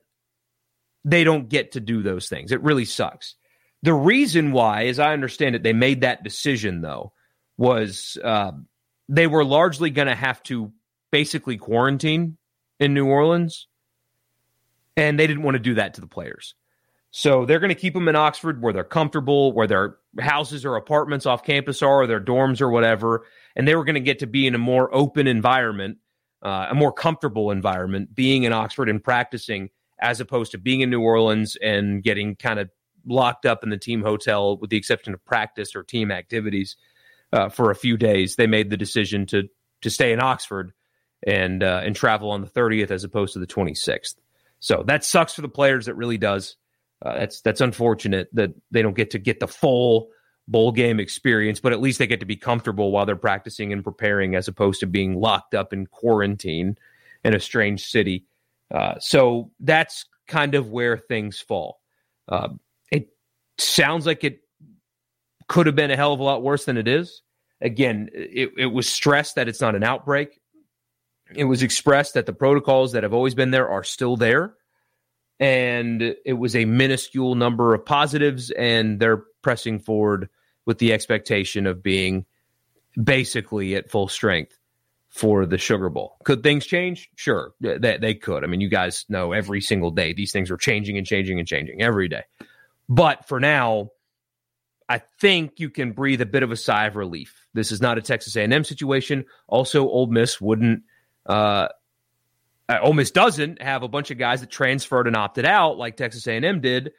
they 1.04 1.24
don't 1.24 1.48
get 1.48 1.72
to 1.72 1.80
do 1.80 2.02
those 2.02 2.28
things. 2.28 2.52
It 2.52 2.62
really 2.62 2.84
sucks. 2.84 3.36
The 3.82 3.94
reason 3.94 4.52
why, 4.52 4.86
as 4.86 4.98
I 4.98 5.12
understand 5.12 5.54
it, 5.54 5.62
they 5.62 5.72
made 5.72 6.00
that 6.00 6.24
decision, 6.24 6.80
though, 6.80 7.12
was 7.56 8.18
uh, 8.22 8.52
they 9.08 9.26
were 9.26 9.44
largely 9.44 9.90
going 9.90 10.08
to 10.08 10.14
have 10.14 10.42
to 10.44 10.72
basically 11.10 11.56
quarantine 11.56 12.36
in 12.78 12.94
New 12.94 13.06
Orleans 13.06 13.68
and 14.96 15.18
they 15.18 15.26
didn't 15.26 15.42
want 15.42 15.56
to 15.56 15.62
do 15.62 15.74
that 15.74 15.94
to 15.94 16.00
the 16.00 16.06
players. 16.06 16.54
So 17.10 17.46
they're 17.46 17.60
going 17.60 17.70
to 17.70 17.74
keep 17.74 17.94
them 17.94 18.08
in 18.08 18.16
Oxford 18.16 18.60
where 18.60 18.72
they're 18.72 18.84
comfortable, 18.84 19.52
where 19.52 19.66
their 19.66 19.96
houses 20.18 20.64
or 20.64 20.76
apartments 20.76 21.24
off 21.26 21.44
campus 21.44 21.82
are, 21.82 22.02
or 22.02 22.06
their 22.06 22.20
dorms 22.20 22.60
or 22.60 22.70
whatever. 22.70 23.24
And 23.54 23.66
they 23.66 23.74
were 23.74 23.84
going 23.84 23.94
to 23.94 24.00
get 24.00 24.18
to 24.18 24.26
be 24.26 24.46
in 24.46 24.54
a 24.54 24.58
more 24.58 24.94
open 24.94 25.26
environment, 25.26 25.98
uh, 26.42 26.66
a 26.70 26.74
more 26.74 26.92
comfortable 26.92 27.50
environment, 27.50 28.14
being 28.14 28.42
in 28.42 28.52
Oxford 28.52 28.88
and 28.88 29.02
practicing, 29.02 29.70
as 29.98 30.20
opposed 30.20 30.52
to 30.52 30.58
being 30.58 30.82
in 30.82 30.90
New 30.90 31.00
Orleans 31.00 31.56
and 31.62 32.02
getting 32.02 32.36
kind 32.36 32.58
of 32.58 32.68
locked 33.06 33.46
up 33.46 33.62
in 33.62 33.70
the 33.70 33.78
team 33.78 34.02
hotel, 34.02 34.58
with 34.58 34.68
the 34.68 34.76
exception 34.76 35.14
of 35.14 35.24
practice 35.24 35.74
or 35.74 35.82
team 35.82 36.10
activities, 36.10 36.76
uh, 37.32 37.48
for 37.48 37.70
a 37.70 37.74
few 37.74 37.96
days. 37.96 38.36
They 38.36 38.46
made 38.46 38.68
the 38.68 38.76
decision 38.76 39.26
to 39.26 39.44
to 39.82 39.90
stay 39.90 40.12
in 40.12 40.20
Oxford 40.20 40.72
and 41.26 41.62
uh, 41.62 41.82
and 41.84 41.94
travel 41.94 42.30
on 42.30 42.40
the 42.40 42.46
30th 42.46 42.90
as 42.90 43.04
opposed 43.04 43.34
to 43.34 43.40
the 43.40 43.46
26th. 43.46 44.14
So 44.60 44.84
that 44.86 45.04
sucks 45.04 45.34
for 45.34 45.42
the 45.42 45.48
players. 45.48 45.88
It 45.88 45.96
really 45.96 46.18
does. 46.18 46.56
Uh, 47.04 47.18
that's 47.18 47.40
that's 47.42 47.60
unfortunate 47.60 48.28
that 48.32 48.54
they 48.70 48.80
don't 48.80 48.96
get 48.96 49.10
to 49.10 49.18
get 49.18 49.40
the 49.40 49.48
full 49.48 50.08
bowl 50.48 50.72
game 50.72 51.00
experience, 51.00 51.60
but 51.60 51.72
at 51.72 51.80
least 51.80 51.98
they 51.98 52.06
get 52.06 52.20
to 52.20 52.26
be 52.26 52.36
comfortable 52.36 52.92
while 52.92 53.04
they're 53.04 53.16
practicing 53.16 53.72
and 53.72 53.84
preparing, 53.84 54.34
as 54.34 54.48
opposed 54.48 54.80
to 54.80 54.86
being 54.86 55.14
locked 55.14 55.54
up 55.54 55.72
in 55.72 55.86
quarantine 55.86 56.78
in 57.24 57.34
a 57.34 57.40
strange 57.40 57.84
city. 57.90 58.24
Uh, 58.72 58.98
so 58.98 59.50
that's 59.60 60.06
kind 60.26 60.54
of 60.54 60.70
where 60.70 60.96
things 60.96 61.40
fall. 61.40 61.80
Uh, 62.28 62.48
it 62.90 63.08
sounds 63.58 64.06
like 64.06 64.24
it 64.24 64.40
could 65.48 65.66
have 65.66 65.76
been 65.76 65.90
a 65.90 65.96
hell 65.96 66.12
of 66.12 66.20
a 66.20 66.24
lot 66.24 66.42
worse 66.42 66.64
than 66.64 66.76
it 66.76 66.88
is. 66.88 67.22
Again, 67.60 68.10
it, 68.12 68.52
it 68.58 68.66
was 68.66 68.88
stressed 68.88 69.36
that 69.36 69.48
it's 69.48 69.60
not 69.60 69.74
an 69.74 69.82
outbreak. 69.82 70.40
It 71.34 71.44
was 71.44 71.62
expressed 71.62 72.14
that 72.14 72.26
the 72.26 72.32
protocols 72.32 72.92
that 72.92 73.02
have 73.02 73.14
always 73.14 73.34
been 73.34 73.50
there 73.50 73.68
are 73.68 73.84
still 73.84 74.16
there. 74.16 74.54
And 75.38 76.16
it 76.24 76.32
was 76.34 76.56
a 76.56 76.64
minuscule 76.64 77.34
number 77.34 77.74
of 77.74 77.84
positives, 77.84 78.50
and 78.50 78.98
they're 78.98 79.24
pressing 79.42 79.78
forward 79.78 80.30
with 80.64 80.78
the 80.78 80.92
expectation 80.92 81.66
of 81.66 81.82
being 81.82 82.24
basically 83.02 83.74
at 83.76 83.90
full 83.90 84.08
strength 84.08 84.58
for 85.08 85.46
the 85.46 85.58
Sugar 85.58 85.88
Bowl. 85.88 86.16
Could 86.24 86.42
things 86.42 86.66
change? 86.66 87.10
Sure, 87.16 87.52
they, 87.60 87.98
they 87.98 88.14
could. 88.14 88.44
I 88.44 88.46
mean, 88.46 88.60
you 88.60 88.68
guys 88.68 89.04
know 89.08 89.32
every 89.32 89.60
single 89.60 89.90
day 89.90 90.12
these 90.12 90.32
things 90.32 90.50
are 90.50 90.56
changing 90.56 90.98
and 90.98 91.06
changing 91.06 91.38
and 91.38 91.48
changing 91.48 91.82
every 91.82 92.08
day. 92.08 92.24
But 92.88 93.26
for 93.26 93.40
now, 93.40 93.90
I 94.88 95.02
think 95.20 95.58
you 95.58 95.70
can 95.70 95.92
breathe 95.92 96.20
a 96.20 96.26
bit 96.26 96.42
of 96.42 96.52
a 96.52 96.56
sigh 96.56 96.86
of 96.86 96.96
relief. 96.96 97.46
This 97.54 97.72
is 97.72 97.80
not 97.80 97.98
a 97.98 98.02
Texas 98.02 98.36
A&M 98.36 98.64
situation. 98.64 99.24
Also, 99.48 99.88
Ole 99.88 100.06
Miss 100.06 100.40
wouldn't. 100.40 100.82
Uh, 101.26 101.68
uh, 102.68 102.78
Ole 102.82 102.94
Miss 102.94 103.10
doesn't 103.10 103.62
have 103.62 103.82
a 103.82 103.88
bunch 103.88 104.10
of 104.10 104.18
guys 104.18 104.40
that 104.40 104.50
transferred 104.50 105.06
and 105.06 105.16
opted 105.16 105.44
out 105.44 105.78
like 105.78 105.96
Texas 105.96 106.26
A&M 106.26 106.60
did, 106.60 106.92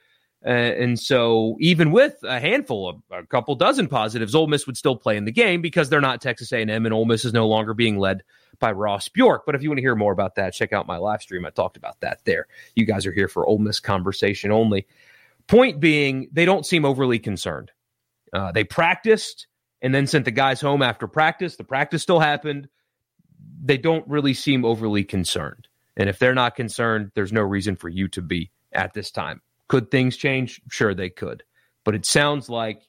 uh, 0.45 0.49
and 0.49 0.99
so 0.99 1.57
even 1.59 1.91
with 1.91 2.15
a 2.23 2.39
handful 2.39 2.87
of 2.87 3.01
a 3.11 3.25
couple 3.25 3.55
dozen 3.55 3.87
positives, 3.87 4.35
Ole 4.35 4.47
Miss 4.47 4.67
would 4.67 4.77
still 4.77 4.95
play 4.95 5.17
in 5.17 5.25
the 5.25 5.31
game 5.31 5.61
because 5.61 5.89
they're 5.89 5.99
not 5.99 6.21
Texas 6.21 6.51
A&M, 6.53 6.69
and 6.69 6.93
Ole 6.93 7.05
Miss 7.05 7.25
is 7.25 7.33
no 7.33 7.47
longer 7.47 7.73
being 7.73 7.97
led 7.97 8.23
by 8.59 8.71
Ross 8.71 9.09
Bjork. 9.09 9.45
But 9.45 9.55
if 9.55 9.63
you 9.63 9.69
want 9.69 9.79
to 9.79 9.83
hear 9.83 9.95
more 9.95 10.13
about 10.13 10.35
that, 10.35 10.53
check 10.53 10.73
out 10.73 10.87
my 10.87 10.97
live 10.97 11.21
stream. 11.21 11.45
I 11.45 11.49
talked 11.49 11.77
about 11.77 11.99
that 12.01 12.19
there. 12.25 12.47
You 12.75 12.85
guys 12.85 13.05
are 13.05 13.11
here 13.11 13.27
for 13.27 13.45
Ole 13.45 13.57
Miss 13.57 13.79
conversation 13.79 14.51
only. 14.51 14.87
Point 15.47 15.79
being, 15.79 16.29
they 16.31 16.45
don't 16.45 16.65
seem 16.65 16.85
overly 16.85 17.19
concerned. 17.19 17.71
Uh, 18.31 18.51
they 18.51 18.63
practiced 18.63 19.47
and 19.81 19.93
then 19.93 20.07
sent 20.07 20.25
the 20.25 20.31
guys 20.31 20.61
home 20.61 20.81
after 20.81 21.07
practice. 21.07 21.55
The 21.55 21.63
practice 21.63 22.03
still 22.03 22.19
happened. 22.19 22.67
They 23.61 23.77
don't 23.77 24.07
really 24.07 24.33
seem 24.33 24.65
overly 24.65 25.03
concerned. 25.03 25.67
And 25.95 26.09
if 26.09 26.19
they're 26.19 26.35
not 26.35 26.55
concerned, 26.55 27.11
there's 27.15 27.33
no 27.33 27.41
reason 27.41 27.75
for 27.75 27.89
you 27.89 28.07
to 28.09 28.21
be 28.21 28.51
at 28.71 28.93
this 28.93 29.09
time. 29.09 29.41
Could 29.67 29.89
things 29.89 30.15
change? 30.15 30.61
Sure, 30.69 30.93
they 30.93 31.09
could. 31.09 31.43
But 31.83 31.95
it 31.95 32.05
sounds 32.05 32.49
like, 32.49 32.83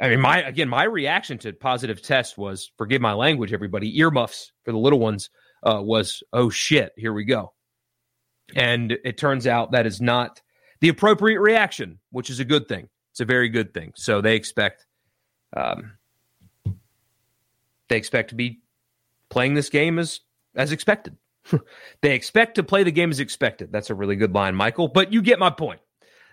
I 0.00 0.08
mean, 0.08 0.20
my 0.20 0.42
again, 0.42 0.68
my 0.68 0.84
reaction 0.84 1.38
to 1.38 1.52
positive 1.52 2.00
test 2.00 2.38
was, 2.38 2.72
forgive 2.78 3.02
my 3.02 3.12
language, 3.12 3.52
everybody, 3.52 3.98
earmuffs 3.98 4.52
for 4.64 4.72
the 4.72 4.78
little 4.78 4.98
ones 4.98 5.30
uh, 5.62 5.80
was, 5.82 6.22
oh 6.32 6.48
shit, 6.48 6.92
here 6.96 7.12
we 7.12 7.24
go. 7.24 7.52
And 8.56 8.92
it 9.04 9.18
turns 9.18 9.46
out 9.46 9.72
that 9.72 9.86
is 9.86 10.00
not 10.00 10.40
the 10.80 10.88
appropriate 10.88 11.40
reaction, 11.40 11.98
which 12.10 12.30
is 12.30 12.40
a 12.40 12.44
good 12.44 12.66
thing. 12.66 12.88
It's 13.10 13.20
a 13.20 13.24
very 13.26 13.50
good 13.50 13.74
thing. 13.74 13.92
So 13.94 14.20
they 14.22 14.36
expect, 14.36 14.86
um, 15.54 15.98
they 17.88 17.96
expect 17.96 18.30
to 18.30 18.34
be 18.34 18.61
playing 19.32 19.54
this 19.54 19.70
game 19.70 19.98
as 19.98 20.20
as 20.54 20.70
expected. 20.70 21.16
they 22.02 22.14
expect 22.14 22.54
to 22.56 22.62
play 22.62 22.84
the 22.84 22.92
game 22.92 23.10
as 23.10 23.18
expected. 23.18 23.72
That's 23.72 23.90
a 23.90 23.94
really 23.94 24.14
good 24.14 24.34
line, 24.34 24.54
Michael. 24.54 24.88
But 24.88 25.12
you 25.12 25.22
get 25.22 25.38
my 25.38 25.50
point. 25.50 25.80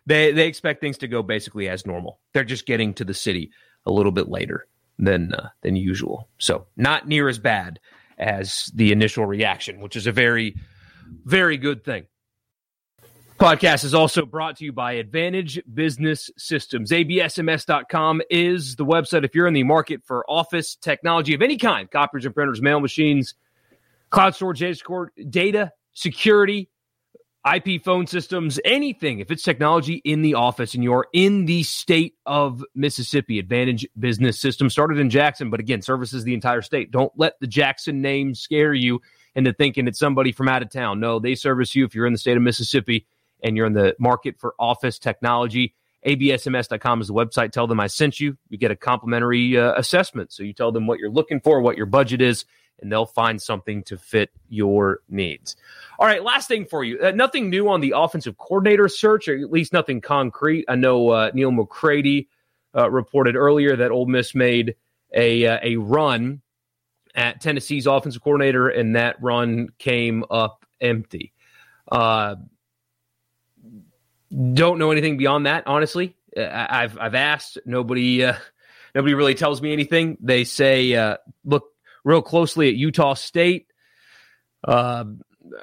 They 0.06 0.32
they 0.34 0.48
expect 0.48 0.82
things 0.82 0.98
to 1.00 1.08
go 1.08 1.24
basically 1.24 1.70
as 1.70 1.86
normal. 1.86 2.20
They're 2.34 2.44
just 2.44 2.66
getting 2.66 2.94
to 2.96 3.06
the 3.06 3.14
city 3.14 3.52
a 3.86 3.92
little 3.92 4.12
bit 4.12 4.28
later 4.28 4.68
than 5.00 5.34
uh, 5.34 5.50
than 5.62 5.78
usual. 5.78 6.28
So 6.38 6.68
not 6.76 7.08
near 7.08 7.30
as 7.30 7.40
bad 7.40 7.80
as 8.18 8.70
the 8.76 8.92
initial 8.92 9.26
reaction, 9.26 9.80
which 9.80 9.96
is 9.96 10.06
a 10.06 10.12
very 10.12 10.56
very 11.26 11.58
good 11.58 11.84
thing. 11.84 12.06
Podcast 13.40 13.86
is 13.86 13.94
also 13.94 14.26
brought 14.26 14.58
to 14.58 14.66
you 14.66 14.74
by 14.74 14.92
Advantage 14.94 15.62
Business 15.74 16.30
Systems. 16.38 16.92
ABSMS.com 16.92 18.22
is 18.30 18.76
the 18.76 18.86
website 18.86 19.24
if 19.24 19.34
you're 19.34 19.48
in 19.48 19.54
the 19.54 19.64
market 19.64 20.02
for 20.04 20.30
office 20.30 20.76
technology 20.76 21.34
of 21.34 21.42
any 21.42 21.56
kind 21.56 21.90
copiers 21.90 22.26
and 22.26 22.36
printers, 22.36 22.62
mail 22.62 22.82
machines, 22.82 23.36
cloud 24.10 24.36
storage, 24.36 24.84
data, 25.30 25.72
security, 25.94 26.70
IP 27.50 27.82
phone 27.82 28.08
systems, 28.08 28.60
anything. 28.66 29.20
If 29.20 29.32
it's 29.32 29.44
technology 29.44 30.02
in 30.04 30.22
the 30.22 30.34
office 30.34 30.74
and 30.74 30.84
you're 30.84 31.08
in 31.14 31.46
the 31.46 31.64
state 31.64 32.16
of 32.26 32.62
Mississippi, 32.76 33.40
Advantage 33.40 33.88
Business 33.98 34.38
Systems 34.38 34.74
started 34.74 35.00
in 35.00 35.10
Jackson, 35.10 35.50
but 35.50 35.62
again, 35.62 35.82
services 35.82 36.26
the 36.26 36.34
entire 36.34 36.62
state. 36.62 36.92
Don't 36.92 37.14
let 37.16 37.40
the 37.40 37.48
Jackson 37.48 38.02
name 38.02 38.36
scare 38.36 38.74
you 38.74 39.02
into 39.34 39.54
thinking 39.54 39.88
it's 39.88 39.98
somebody 39.98 40.34
from 40.34 40.50
out 40.50 40.62
of 40.62 40.70
town. 40.70 41.00
No, 41.00 41.20
they 41.20 41.36
service 41.36 41.74
you 41.74 41.86
if 41.86 41.96
you're 41.96 42.06
in 42.06 42.12
the 42.12 42.20
state 42.20 42.36
of 42.36 42.44
Mississippi 42.44 43.06
and 43.44 43.56
you're 43.56 43.66
in 43.66 43.74
the 43.74 43.96
market 44.00 44.40
for 44.40 44.54
office 44.60 45.00
technology, 45.00 45.74
absms.com 46.06 47.02
is 47.02 47.08
the 47.08 47.14
website. 47.14 47.52
Tell 47.52 47.68
them 47.68 47.80
I 47.80 47.88
sent 47.88 48.20
you. 48.20 48.38
You 48.50 48.58
get 48.58 48.72
a 48.72 48.76
complimentary 48.76 49.58
uh, 49.58 49.74
assessment. 49.76 50.32
So 50.32 50.44
you 50.44 50.54
tell 50.54 50.72
them 50.72 50.88
what 50.88 51.00
you're 51.00 51.10
looking 51.10 51.40
for, 51.40 51.62
what 51.62 51.78
your 51.78 51.86
budget 51.86 52.22
is, 52.22 52.46
and 52.82 52.92
they'll 52.92 53.06
find 53.06 53.42
something 53.42 53.84
to 53.84 53.98
fit 53.98 54.32
your 54.48 55.00
needs. 55.10 55.56
All 55.98 56.08
right, 56.08 56.24
last 56.24 56.48
thing 56.48 56.66
for 56.66 56.84
you. 56.84 57.00
Uh, 57.02 57.12
nothing 57.12 57.50
new 57.50 57.70
on 57.70 57.82
the 57.82 57.94
offensive 57.96 58.38
coordinator 58.38 58.88
search, 58.88 59.28
or 59.28 59.38
at 59.38 59.52
least 59.52 59.74
nothing 59.74 60.02
concrete. 60.02 60.66
I 60.68 60.76
know 60.76 61.10
uh, 61.10 61.32
Neal 61.34 61.52
McCready 61.52 62.30
uh, 62.76 62.90
reported 62.90 63.36
earlier 63.36 63.76
that 63.76 63.92
Ole 63.92 64.06
Miss 64.06 64.34
made 64.34 64.76
a 65.14 65.46
uh, 65.46 65.60
a 65.62 65.76
run 65.78 66.42
at 67.16 67.42
Tennessee's 67.42 67.88
offensive 67.88 68.24
coordinator, 68.24 68.70
and 68.70 68.96
that 68.96 69.22
run 69.22 69.70
came 69.78 70.24
up 70.30 70.66
empty. 70.80 71.34
Uh, 74.32 74.54
don't 74.54 74.80
know 74.80 74.92
anything 74.92 75.18
beyond 75.18 75.46
that, 75.46 75.66
honestly. 75.68 76.16
Uh, 76.36 76.48
I've 76.70 76.98
I've 76.98 77.16
asked. 77.16 77.60
Nobody 77.66 78.24
uh, 78.26 78.36
nobody 78.96 79.14
really 79.14 79.36
tells 79.36 79.62
me 79.62 79.74
anything. 79.74 80.18
They 80.22 80.44
say 80.44 80.94
uh, 80.96 81.18
look 81.44 81.66
real 82.04 82.22
closely 82.22 82.70
at 82.70 82.76
Utah 82.76 83.14
State. 83.14 83.68
Uh, 84.68 85.06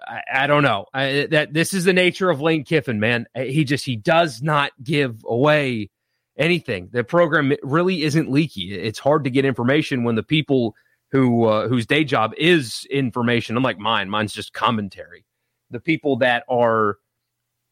I, 0.06 0.22
I, 0.32 0.46
don't 0.46 0.62
know. 0.62 0.86
I, 0.92 1.28
that 1.30 1.52
this 1.52 1.74
is 1.74 1.84
the 1.84 1.92
nature 1.92 2.30
of 2.30 2.40
Lane 2.40 2.64
Kiffin, 2.64 2.98
man. 2.98 3.26
He 3.36 3.64
just 3.64 3.84
he 3.84 3.96
does 3.96 4.42
not 4.42 4.72
give 4.82 5.24
away 5.26 5.90
anything. 6.36 6.88
The 6.92 7.04
program 7.04 7.52
really 7.62 8.02
isn't 8.02 8.30
leaky. 8.30 8.74
It's 8.74 8.98
hard 8.98 9.24
to 9.24 9.30
get 9.30 9.44
information 9.44 10.04
when 10.04 10.14
the 10.14 10.22
people 10.22 10.74
who 11.12 11.44
uh, 11.44 11.68
whose 11.68 11.86
day 11.86 12.04
job 12.04 12.32
is 12.36 12.86
information, 12.90 13.56
unlike 13.56 13.78
mine, 13.78 14.10
mine's 14.10 14.32
just 14.32 14.52
commentary. 14.52 15.24
The 15.70 15.80
people 15.80 16.16
that 16.18 16.44
are 16.48 16.98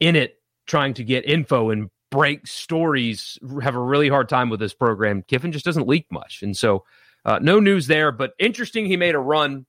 in 0.00 0.16
it 0.16 0.36
trying 0.66 0.94
to 0.94 1.04
get 1.04 1.28
info 1.28 1.70
and 1.70 1.90
break 2.10 2.46
stories 2.46 3.38
have 3.62 3.74
a 3.74 3.80
really 3.80 4.08
hard 4.08 4.28
time 4.28 4.48
with 4.48 4.60
this 4.60 4.74
program. 4.74 5.22
Kiffin 5.22 5.52
just 5.52 5.64
doesn't 5.64 5.88
leak 5.88 6.06
much. 6.10 6.42
And 6.42 6.56
so, 6.56 6.84
uh, 7.24 7.38
no 7.40 7.58
news 7.58 7.86
there, 7.86 8.12
but 8.12 8.34
interesting. 8.38 8.86
He 8.86 8.96
made 8.96 9.14
a 9.14 9.18
run 9.18 9.66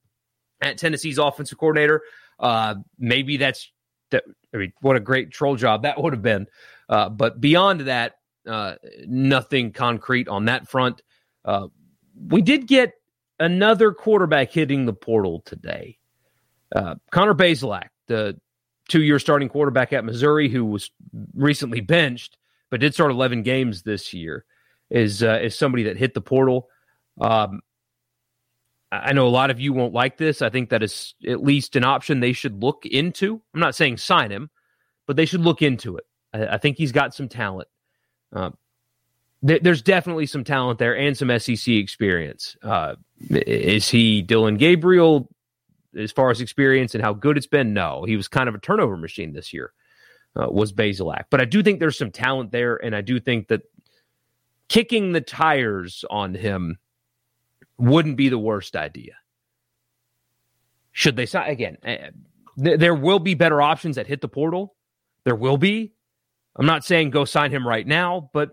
at 0.61 0.77
Tennessee's 0.77 1.17
offensive 1.17 1.57
coordinator. 1.57 2.01
Uh, 2.39 2.75
maybe 2.99 3.37
that's 3.37 3.71
that. 4.11 4.25
I 4.53 4.57
mean, 4.57 4.73
what 4.81 4.95
a 4.95 4.99
great 4.99 5.31
troll 5.31 5.55
job 5.55 5.83
that 5.83 6.01
would 6.01 6.13
have 6.13 6.21
been. 6.21 6.47
Uh, 6.87 7.09
but 7.09 7.39
beyond 7.39 7.81
that, 7.81 8.15
uh, 8.47 8.75
nothing 9.07 9.71
concrete 9.71 10.27
on 10.27 10.45
that 10.45 10.67
front. 10.67 11.01
Uh, 11.43 11.67
we 12.29 12.41
did 12.41 12.67
get 12.67 12.93
another 13.39 13.91
quarterback 13.91 14.51
hitting 14.51 14.85
the 14.85 14.93
portal 14.93 15.41
today. 15.45 15.97
Uh, 16.75 16.95
Connor 17.11 17.33
Bazelak, 17.33 17.89
the 18.07 18.39
two 18.87 19.03
year 19.03 19.19
starting 19.19 19.49
quarterback 19.49 19.93
at 19.93 20.05
Missouri 20.05 20.49
who 20.49 20.65
was 20.65 20.91
recently 21.33 21.81
benched, 21.81 22.37
but 22.69 22.79
did 22.79 22.93
start 22.93 23.11
11 23.11 23.43
games 23.43 23.83
this 23.83 24.13
year, 24.13 24.45
is, 24.89 25.23
uh, 25.23 25.39
is 25.41 25.57
somebody 25.57 25.83
that 25.83 25.97
hit 25.97 26.13
the 26.13 26.21
portal. 26.21 26.69
Um, 27.19 27.61
I 28.91 29.13
know 29.13 29.27
a 29.27 29.29
lot 29.29 29.49
of 29.49 29.59
you 29.59 29.73
won't 29.73 29.93
like 29.93 30.17
this. 30.17 30.41
I 30.41 30.49
think 30.49 30.69
that 30.69 30.83
is 30.83 31.15
at 31.27 31.43
least 31.43 31.75
an 31.75 31.83
option 31.83 32.19
they 32.19 32.33
should 32.33 32.61
look 32.61 32.85
into. 32.85 33.41
I'm 33.53 33.59
not 33.59 33.75
saying 33.75 33.97
sign 33.97 34.31
him, 34.31 34.49
but 35.05 35.15
they 35.15 35.25
should 35.25 35.41
look 35.41 35.61
into 35.61 35.97
it. 35.97 36.05
I, 36.33 36.47
I 36.47 36.57
think 36.57 36.77
he's 36.77 36.91
got 36.91 37.13
some 37.13 37.27
talent. 37.27 37.67
Uh, 38.33 38.51
th- 39.45 39.61
there's 39.63 39.81
definitely 39.81 40.25
some 40.25 40.43
talent 40.43 40.79
there 40.79 40.95
and 40.95 41.17
some 41.17 41.37
SEC 41.39 41.67
experience. 41.67 42.55
Uh, 42.61 42.95
is 43.29 43.89
he 43.89 44.21
Dillon 44.21 44.57
Gabriel? 44.57 45.29
As 45.97 46.11
far 46.11 46.31
as 46.31 46.41
experience 46.41 46.95
and 46.95 47.03
how 47.03 47.13
good 47.13 47.37
it's 47.37 47.47
been, 47.47 47.73
no. 47.73 48.03
He 48.03 48.15
was 48.15 48.27
kind 48.27 48.49
of 48.49 48.55
a 48.55 48.59
turnover 48.59 48.97
machine 48.97 49.33
this 49.33 49.53
year, 49.53 49.73
uh, 50.35 50.47
was 50.49 50.73
Bazelak. 50.73 51.25
But 51.29 51.41
I 51.41 51.45
do 51.45 51.63
think 51.63 51.79
there's 51.79 51.97
some 51.97 52.11
talent 52.11 52.51
there, 52.51 52.75
and 52.83 52.95
I 52.95 53.01
do 53.01 53.19
think 53.19 53.47
that 53.47 53.61
kicking 54.67 55.11
the 55.11 55.21
tires 55.21 56.03
on 56.09 56.33
him 56.33 56.77
wouldn't 57.77 58.17
be 58.17 58.29
the 58.29 58.39
worst 58.39 58.75
idea. 58.75 59.13
Should 60.91 61.15
they 61.15 61.25
sign 61.25 61.49
again? 61.49 61.77
Uh, 61.85 62.11
th- 62.61 62.79
there 62.79 62.95
will 62.95 63.19
be 63.19 63.33
better 63.33 63.61
options 63.61 63.97
that 63.97 64.07
hit 64.07 64.21
the 64.21 64.27
portal. 64.27 64.75
There 65.25 65.35
will 65.35 65.57
be. 65.57 65.93
I'm 66.55 66.65
not 66.65 66.85
saying 66.85 67.09
go 67.09 67.25
sign 67.25 67.51
him 67.51 67.67
right 67.67 67.85
now, 67.85 68.29
but 68.31 68.51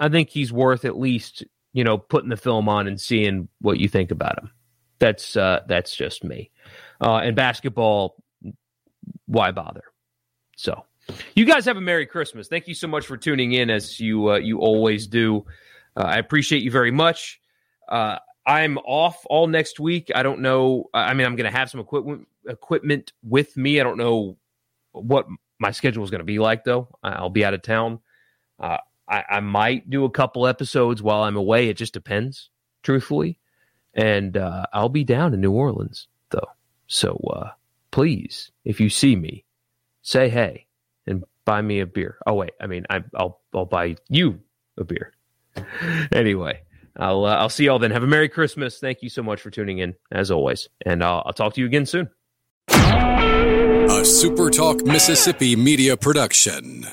I 0.00 0.08
think 0.08 0.30
he's 0.30 0.52
worth 0.52 0.84
at 0.84 0.98
least 0.98 1.44
you 1.72 1.84
know 1.84 1.96
putting 1.96 2.30
the 2.30 2.36
film 2.36 2.68
on 2.68 2.88
and 2.88 3.00
seeing 3.00 3.48
what 3.60 3.78
you 3.78 3.88
think 3.88 4.10
about 4.10 4.38
him. 4.38 4.50
That's 5.00 5.36
uh, 5.36 5.60
that's 5.66 5.96
just 5.96 6.22
me. 6.22 6.50
Uh, 7.00 7.16
and 7.16 7.34
basketball, 7.34 8.22
why 9.26 9.50
bother? 9.50 9.84
So, 10.56 10.84
you 11.34 11.46
guys 11.46 11.64
have 11.64 11.78
a 11.78 11.80
Merry 11.80 12.06
Christmas. 12.06 12.46
Thank 12.46 12.68
you 12.68 12.74
so 12.74 12.86
much 12.86 13.06
for 13.06 13.16
tuning 13.16 13.52
in, 13.52 13.70
as 13.70 13.98
you 13.98 14.30
uh, 14.30 14.36
you 14.36 14.60
always 14.60 15.06
do. 15.06 15.44
Uh, 15.96 16.04
I 16.04 16.18
appreciate 16.18 16.62
you 16.62 16.70
very 16.70 16.90
much. 16.90 17.40
Uh, 17.88 18.18
I'm 18.46 18.78
off 18.78 19.24
all 19.28 19.46
next 19.46 19.80
week. 19.80 20.10
I 20.14 20.22
don't 20.22 20.40
know. 20.40 20.84
I 20.94 21.14
mean, 21.14 21.26
I'm 21.26 21.34
going 21.34 21.50
to 21.50 21.56
have 21.56 21.70
some 21.70 21.80
equipment 21.80 22.28
equipment 22.46 23.12
with 23.22 23.56
me. 23.56 23.80
I 23.80 23.82
don't 23.82 23.98
know 23.98 24.36
what 24.92 25.26
my 25.58 25.70
schedule 25.70 26.04
is 26.04 26.10
going 26.10 26.20
to 26.20 26.24
be 26.24 26.38
like, 26.38 26.64
though. 26.64 26.88
I'll 27.02 27.30
be 27.30 27.44
out 27.44 27.54
of 27.54 27.62
town. 27.62 28.00
Uh, 28.58 28.78
I, 29.08 29.24
I, 29.30 29.40
might 29.40 29.88
do 29.88 30.04
a 30.04 30.10
couple 30.10 30.46
episodes 30.46 31.02
while 31.02 31.22
I'm 31.22 31.36
away. 31.36 31.68
It 31.68 31.76
just 31.76 31.94
depends, 31.94 32.50
truthfully. 32.82 33.38
And 33.94 34.36
uh, 34.36 34.66
I'll 34.72 34.88
be 34.88 35.04
down 35.04 35.34
in 35.34 35.40
New 35.40 35.52
Orleans, 35.52 36.06
though. 36.30 36.50
So 36.86 37.16
uh, 37.32 37.50
please, 37.90 38.50
if 38.64 38.80
you 38.80 38.88
see 38.88 39.16
me, 39.16 39.44
say 40.02 40.28
hey 40.28 40.66
and 41.06 41.24
buy 41.44 41.60
me 41.62 41.80
a 41.80 41.86
beer. 41.86 42.18
Oh 42.26 42.34
wait, 42.34 42.52
I 42.60 42.66
mean, 42.66 42.84
I, 42.90 43.02
will 43.12 43.40
I'll 43.54 43.64
buy 43.64 43.96
you 44.08 44.40
a 44.78 44.84
beer. 44.84 45.12
anyway, 46.12 46.62
I'll 46.96 47.24
uh, 47.24 47.36
I'll 47.36 47.48
see 47.48 47.64
y'all 47.64 47.78
then. 47.78 47.90
Have 47.90 48.02
a 48.02 48.06
Merry 48.06 48.28
Christmas. 48.28 48.78
Thank 48.78 49.02
you 49.02 49.08
so 49.08 49.22
much 49.22 49.40
for 49.40 49.50
tuning 49.50 49.78
in, 49.78 49.94
as 50.10 50.30
always, 50.30 50.68
and 50.84 51.02
I'll, 51.02 51.22
I'll 51.26 51.32
talk 51.32 51.54
to 51.54 51.60
you 51.60 51.66
again 51.66 51.86
soon. 51.86 52.08
A 52.68 54.02
SuperTalk 54.02 54.84
Mississippi 54.86 55.56
media 55.56 55.96
production. 55.96 56.86